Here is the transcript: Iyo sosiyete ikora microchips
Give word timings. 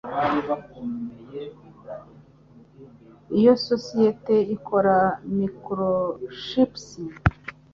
Iyo 3.37 3.53
sosiyete 3.67 4.35
ikora 4.55 4.95
microchips 5.37 6.87